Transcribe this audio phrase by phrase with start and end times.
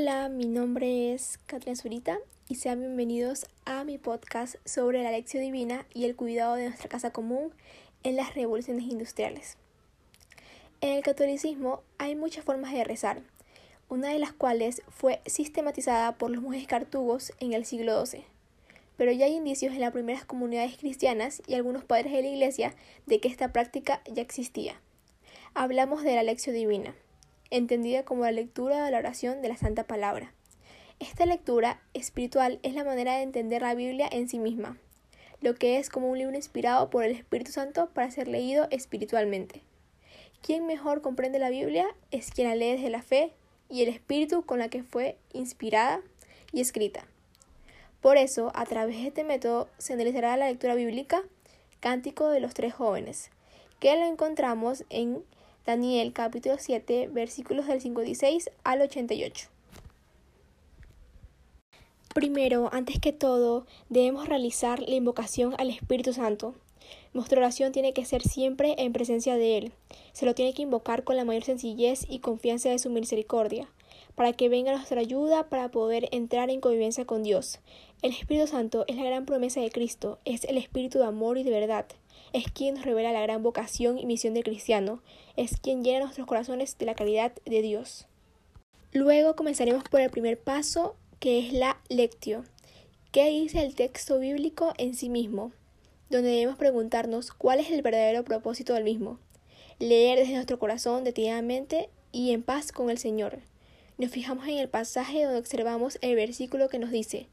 [0.00, 5.42] Hola, mi nombre es Katrina Zurita y sean bienvenidos a mi podcast sobre la lección
[5.42, 7.52] divina y el cuidado de nuestra casa común
[8.04, 9.56] en las revoluciones industriales.
[10.80, 13.22] En el catolicismo hay muchas formas de rezar,
[13.88, 18.22] una de las cuales fue sistematizada por los monjes cartugos en el siglo XII.
[18.96, 22.76] Pero ya hay indicios en las primeras comunidades cristianas y algunos padres de la Iglesia
[23.06, 24.80] de que esta práctica ya existía.
[25.54, 26.94] Hablamos de la lección divina
[27.50, 30.32] entendida como la lectura de la oración de la Santa Palabra.
[31.00, 34.76] Esta lectura espiritual es la manera de entender la Biblia en sí misma,
[35.40, 39.62] lo que es como un libro inspirado por el Espíritu Santo para ser leído espiritualmente.
[40.42, 43.32] Quien mejor comprende la Biblia es quien la lee desde la fe
[43.68, 46.00] y el espíritu con la que fue inspirada
[46.52, 47.06] y escrita.
[48.00, 51.22] Por eso, a través de este método se analizará la lectura bíblica
[51.80, 53.30] Cántico de los Tres Jóvenes,
[53.80, 55.22] que lo encontramos en
[55.66, 59.48] Daniel capítulo 7 versículos del 56 al 88.
[62.14, 66.54] Primero, antes que todo, debemos realizar la invocación al Espíritu Santo.
[67.12, 69.72] Nuestra oración tiene que ser siempre en presencia de Él.
[70.12, 73.68] Se lo tiene que invocar con la mayor sencillez y confianza de su misericordia,
[74.18, 77.60] para que venga nuestra ayuda para poder entrar en convivencia con Dios.
[78.02, 81.44] El Espíritu Santo es la gran promesa de Cristo, es el Espíritu de amor y
[81.44, 81.86] de verdad
[82.32, 85.04] es quien nos revela la gran vocación y misión del cristiano,
[85.36, 88.08] es quien llena nuestros corazones de la caridad de Dios.
[88.90, 92.42] Luego comenzaremos por el primer paso, que es la lectio.
[93.12, 95.52] ¿Qué dice el texto bíblico en sí mismo?
[96.10, 99.20] Donde debemos preguntarnos cuál es el verdadero propósito del mismo.
[99.78, 103.38] Leer desde nuestro corazón detenidamente y en paz con el Señor.
[103.98, 107.28] Nos fijamos en el pasaje donde observamos el versículo que nos dice,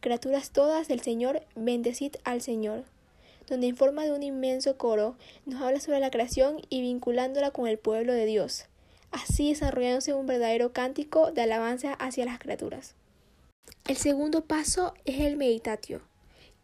[0.00, 2.84] Criaturas todas del Señor, bendecid al Señor
[3.46, 7.66] donde en forma de un inmenso coro nos habla sobre la creación y vinculándola con
[7.66, 8.66] el pueblo de Dios,
[9.10, 12.94] así desarrollándose un verdadero cántico de alabanza hacia las criaturas.
[13.86, 16.02] El segundo paso es el meditatio.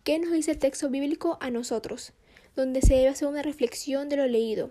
[0.04, 2.12] ¿Qué nos dice el texto bíblico a nosotros?
[2.56, 4.70] Donde se debe hacer una reflexión de lo leído.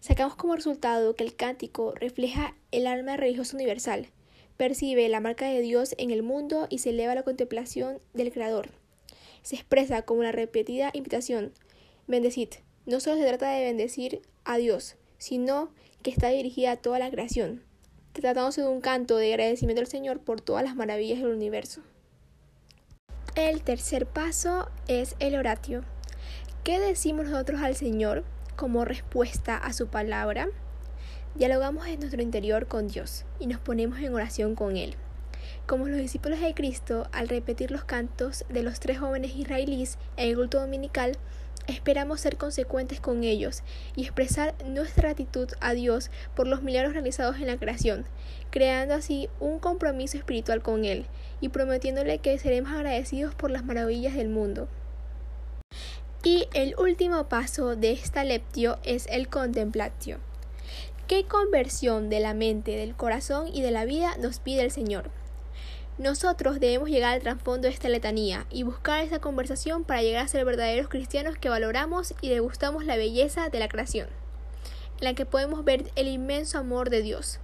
[0.00, 4.08] Sacamos como resultado que el cántico refleja el alma religiosa universal,
[4.56, 8.32] percibe la marca de Dios en el mundo y se eleva a la contemplación del
[8.32, 8.70] Creador
[9.42, 11.52] se expresa como una repetida invitación.
[12.06, 12.48] Bendecid.
[12.86, 15.70] No solo se trata de bendecir a Dios, sino
[16.02, 17.62] que está dirigida a toda la creación,
[18.12, 21.82] tratándose de un canto de agradecimiento al Señor por todas las maravillas del universo.
[23.36, 25.84] El tercer paso es el oratio.
[26.64, 28.24] ¿Qué decimos nosotros al Señor
[28.56, 30.48] como respuesta a su palabra?
[31.34, 34.96] Dialogamos en nuestro interior con Dios y nos ponemos en oración con Él.
[35.66, 40.28] Como los discípulos de Cristo, al repetir los cantos de los tres jóvenes israelíes en
[40.28, 41.16] el culto dominical,
[41.66, 43.62] esperamos ser consecuentes con ellos
[43.96, 48.04] y expresar nuestra gratitud a Dios por los milagros realizados en la creación,
[48.50, 51.06] creando así un compromiso espiritual con Él
[51.40, 54.68] y prometiéndole que seremos agradecidos por las maravillas del mundo.
[56.22, 60.18] Y el último paso de esta leptio es el contemplatio.
[61.12, 65.10] ¿Qué conversión de la mente, del corazón y de la vida nos pide el Señor?
[65.98, 70.28] Nosotros debemos llegar al trasfondo de esta letanía y buscar esa conversación para llegar a
[70.28, 74.08] ser verdaderos cristianos que valoramos y degustamos la belleza de la creación,
[75.00, 77.40] en la que podemos ver el inmenso amor de Dios.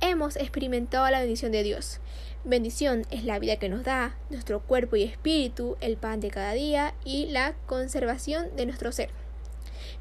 [0.00, 1.98] Hemos experimentado la bendición de Dios.
[2.44, 6.52] Bendición es la vida que nos da, nuestro cuerpo y espíritu, el pan de cada
[6.52, 9.10] día y la conservación de nuestro ser.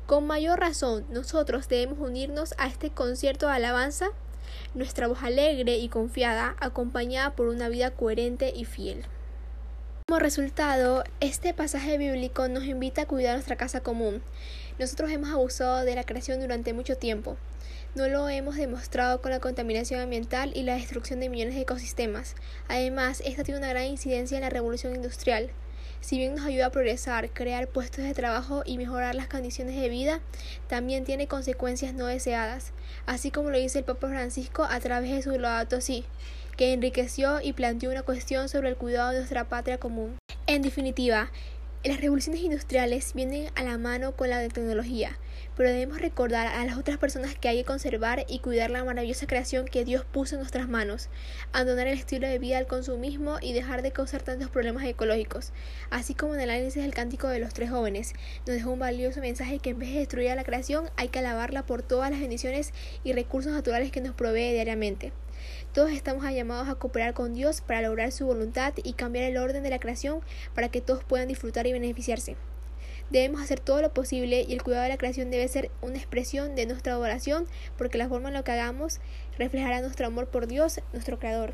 [0.10, 4.08] Con mayor razón, nosotros debemos unirnos a este concierto de alabanza
[4.74, 9.06] nuestra voz alegre y confiada, acompañada por una vida coherente y fiel.
[10.08, 14.24] Como resultado, este pasaje bíblico nos invita a cuidar nuestra casa común.
[14.80, 17.38] Nosotros hemos abusado de la creación durante mucho tiempo.
[17.94, 22.34] No lo hemos demostrado con la contaminación ambiental y la destrucción de millones de ecosistemas.
[22.68, 25.52] Además, esta tiene una gran incidencia en la revolución industrial.
[26.02, 29.90] Si bien nos ayuda a progresar, crear puestos de trabajo y mejorar las condiciones de
[29.90, 30.22] vida,
[30.68, 32.72] también tiene consecuencias no deseadas,
[33.06, 36.06] así como lo dice el Papa Francisco a través de su Laudato Si,
[36.58, 40.18] que enriqueció y planteó una cuestión sobre el cuidado de nuestra patria común.
[40.48, 41.32] En definitiva,
[41.82, 45.18] las revoluciones industriales vienen a la mano con la tecnología,
[45.56, 49.28] pero debemos recordar a las otras personas que hay que conservar y cuidar la maravillosa
[49.28, 51.08] creación que Dios puso en nuestras manos,
[51.54, 55.54] abandonar el estilo de vida al consumismo y dejar de causar tantos problemas ecológicos,
[55.90, 58.14] así como en el análisis del cántico de los tres jóvenes,
[58.46, 61.20] nos dejó un valioso mensaje que en vez de destruir a la creación hay que
[61.20, 62.74] alabarla por todas las bendiciones
[63.06, 65.14] y recursos naturales que nos provee diariamente.
[65.74, 69.62] Todos estamos llamados a cooperar con Dios para lograr su voluntad y cambiar el orden
[69.62, 70.22] de la creación
[70.56, 72.38] para que todos puedan disfrutar y beneficiarse.
[73.12, 76.56] Debemos hacer todo lo posible y el cuidado de la creación debe ser una expresión
[76.56, 77.46] de nuestra adoración
[77.78, 79.00] porque la forma en la que hagamos
[79.38, 81.54] reflejará nuestro amor por Dios, nuestro Creador.